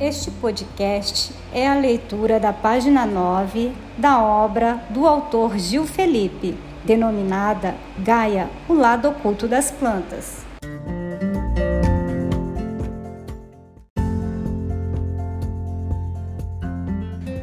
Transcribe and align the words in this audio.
Este 0.00 0.30
podcast 0.30 1.30
é 1.52 1.68
a 1.68 1.74
leitura 1.74 2.40
da 2.40 2.54
página 2.54 3.04
9 3.04 3.70
da 3.98 4.18
obra 4.24 4.82
do 4.88 5.06
autor 5.06 5.58
Gil 5.58 5.86
Felipe, 5.86 6.56
denominada 6.82 7.74
Gaia, 7.98 8.48
o 8.66 8.72
lado 8.72 9.10
oculto 9.10 9.46
das 9.46 9.70
plantas. 9.70 10.38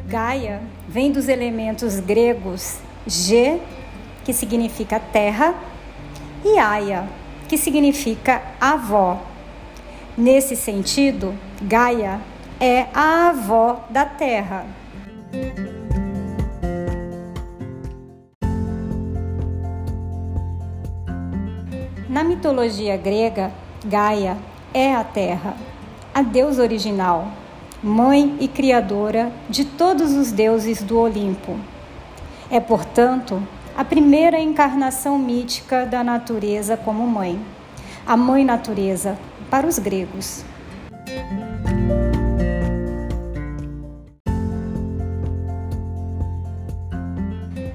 Gaia 0.08 0.60
vem 0.88 1.12
dos 1.12 1.28
elementos 1.28 2.00
gregos 2.00 2.78
G, 3.06 3.60
que 4.24 4.32
significa 4.32 4.98
terra, 4.98 5.54
e 6.44 6.58
Aia, 6.58 7.08
que 7.48 7.56
significa 7.56 8.42
avó. 8.60 9.22
Nesse 10.16 10.56
sentido, 10.56 11.32
Gaia 11.62 12.20
é 12.60 12.86
a 12.92 13.28
avó 13.28 13.84
da 13.88 14.04
terra. 14.04 14.66
Na 22.08 22.24
mitologia 22.24 22.96
grega, 22.96 23.52
Gaia 23.84 24.36
é 24.74 24.92
a 24.92 25.04
terra, 25.04 25.54
a 26.12 26.20
deusa 26.20 26.62
original, 26.62 27.28
mãe 27.80 28.36
e 28.40 28.48
criadora 28.48 29.30
de 29.48 29.64
todos 29.64 30.12
os 30.14 30.32
deuses 30.32 30.82
do 30.82 30.98
Olimpo. 30.98 31.56
É, 32.50 32.58
portanto, 32.58 33.40
a 33.76 33.84
primeira 33.84 34.40
encarnação 34.40 35.16
mítica 35.16 35.86
da 35.86 36.02
natureza 36.02 36.76
como 36.76 37.06
mãe, 37.06 37.40
a 38.04 38.16
mãe 38.16 38.44
natureza 38.44 39.16
para 39.48 39.66
os 39.66 39.78
gregos. 39.78 40.44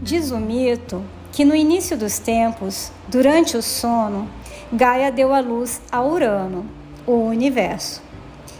Diz 0.03 0.31
o 0.31 0.37
mito 0.37 1.01
que 1.31 1.45
no 1.45 1.55
início 1.55 1.97
dos 1.97 2.19
tempos, 2.19 2.91
durante 3.07 3.55
o 3.55 3.61
sono, 3.61 4.27
Gaia 4.69 5.09
deu 5.09 5.33
à 5.33 5.39
luz 5.39 5.81
a 5.89 6.03
Urano, 6.03 6.65
o 7.07 7.13
universo, 7.13 8.01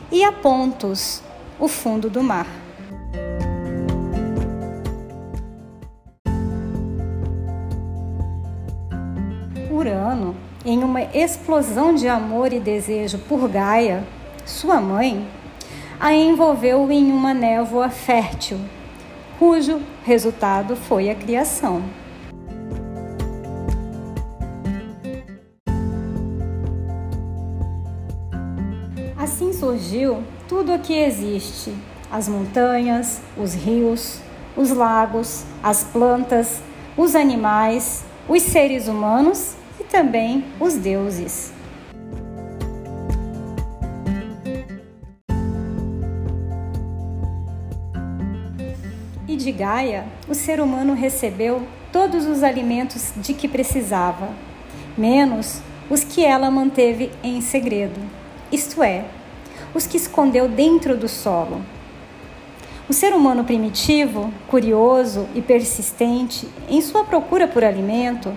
e 0.10 0.24
a 0.24 0.32
Pontos, 0.32 1.22
o 1.60 1.68
fundo 1.68 2.10
do 2.10 2.24
mar. 2.24 2.48
Urano, 9.70 10.38
em 10.66 10.82
uma 10.82 11.02
explosão 11.14 11.94
de 11.94 12.08
amor 12.08 12.54
e 12.54 12.60
desejo 12.62 13.18
por 13.28 13.50
Gaia, 13.50 14.08
sua 14.46 14.80
mãe, 14.80 15.28
a 16.00 16.14
envolveu 16.14 16.90
em 16.90 17.12
uma 17.12 17.34
névoa 17.34 17.90
fértil 17.90 18.58
cujo 19.44 19.82
resultado 20.06 20.74
foi 20.74 21.10
a 21.10 21.16
criação. 21.16 21.84
Assim 29.18 29.52
surgiu 29.52 30.24
tudo 30.48 30.74
o 30.74 30.80
que 30.80 30.94
existe: 30.94 31.76
as 32.10 32.30
montanhas, 32.30 33.20
os 33.38 33.54
rios, 33.54 34.22
os 34.56 34.70
lagos, 34.70 35.44
as 35.62 35.84
plantas, 35.84 36.62
os 36.96 37.14
animais, 37.14 38.06
os 38.30 38.44
seres 38.44 38.88
humanos 38.88 39.56
e 39.78 39.84
também 39.84 40.46
os 40.58 40.76
deuses. 40.76 41.52
E 49.34 49.36
de 49.36 49.52
Gaia, 49.52 50.06
o 50.30 50.36
ser 50.36 50.62
humano 50.62 50.94
recebeu 50.94 51.63
todos 51.91 52.28
os 52.28 52.44
alimentos 52.44 53.12
de 53.18 53.34
que 53.34 53.47
precisava, 53.47 54.30
menos 54.96 55.59
os 55.90 56.03
que 56.03 56.24
ela 56.24 56.52
manteve 56.52 57.12
em 57.24 57.41
segredo, 57.41 58.00
isto 58.52 58.84
é, 58.84 59.06
os 59.74 59.88
que 59.88 59.97
escondeu 59.97 60.47
dentro 60.47 60.96
do 60.96 61.08
solo. 61.08 61.63
O 62.88 62.94
ser 62.94 63.12
humano 63.16 63.44
primitivo, 63.44 64.31
curioso 64.47 65.28
e 65.34 65.41
persistente 65.41 66.47
em 66.69 66.79
sua 66.79 67.03
procura 67.03 67.47
por 67.47 67.63
alimento, 67.63 68.31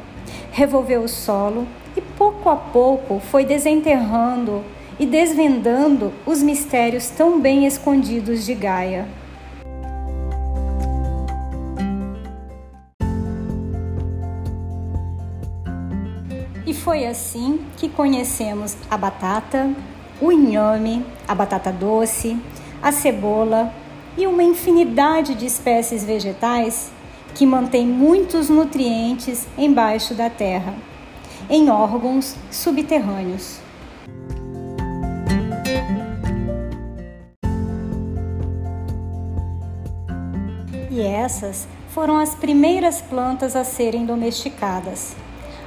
revolveu 0.51 1.03
o 1.03 1.09
solo 1.09 1.69
e 1.95 2.01
pouco 2.01 2.49
a 2.49 2.57
pouco 2.57 3.21
foi 3.21 3.45
desenterrando 3.45 4.65
e 4.99 5.05
desvendando 5.05 6.11
os 6.25 6.43
mistérios 6.43 7.11
tão 7.11 7.39
bem 7.39 7.67
escondidos 7.67 8.47
de 8.47 8.55
Gaia. 8.55 9.07
E 16.67 16.75
foi 16.75 17.07
assim 17.07 17.61
que 17.77 17.89
conhecemos 17.89 18.77
a 18.91 18.97
batata, 18.99 19.71
o 20.21 20.33
inhame, 20.33 21.07
a 21.29 21.33
batata 21.33 21.71
doce, 21.71 22.37
a 22.83 22.91
cebola 22.91 23.73
e 24.17 24.27
uma 24.27 24.43
infinidade 24.43 25.37
de 25.37 25.47
espécies 25.47 26.03
vegetais 26.03 26.91
que 27.37 27.47
mantêm 27.47 27.87
muitos 27.87 28.51
nutrientes 28.51 29.47
embaixo 29.57 30.13
da 30.13 30.29
terra, 30.29 30.75
em 31.49 31.71
órgãos 31.71 32.35
subterrâneos. 32.51 33.61
E 40.91 41.01
essas 41.01 41.69
foram 41.91 42.19
as 42.19 42.35
primeiras 42.35 43.01
plantas 43.01 43.55
a 43.55 43.63
serem 43.63 44.05
domesticadas 44.05 45.15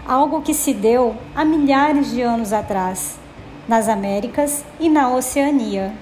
algo 0.10 0.42
que 0.42 0.56
se 0.56 0.74
deu 0.74 1.16
há 1.36 1.46
milhares 1.46 2.10
de 2.10 2.24
anos 2.24 2.52
atrás, 2.52 3.20
nas 3.68 3.88
Américas 3.88 4.66
e 4.80 4.90
na 4.90 5.08
Oceania. 5.14 5.94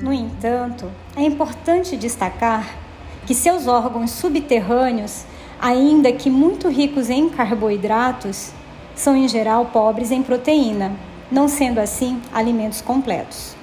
No 0.00 0.12
entanto, 0.12 0.88
é 1.16 1.22
importante 1.24 1.96
destacar 1.96 2.78
que 3.26 3.34
seus 3.34 3.66
órgãos 3.66 4.12
subterrâneos, 4.12 5.24
ainda 5.60 6.12
que 6.12 6.30
muito 6.30 6.68
ricos 6.68 7.10
em 7.10 7.28
carboidratos, 7.28 8.52
são 8.94 9.16
em 9.16 9.26
geral 9.26 9.66
pobres 9.66 10.12
em 10.12 10.22
proteína, 10.22 10.92
não 11.28 11.48
sendo 11.48 11.80
assim 11.80 12.22
alimentos 12.32 12.80
completos. 12.80 13.57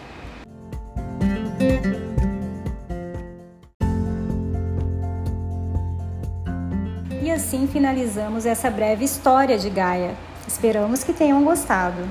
Assim 7.36 7.68
finalizamos 7.68 8.46
essa 8.46 8.70
breve 8.70 9.04
história 9.04 9.58
de 9.58 9.70
Gaia. 9.70 10.16
Esperamos 10.48 11.04
que 11.04 11.14
tenham 11.14 11.44
gostado. 11.44 12.08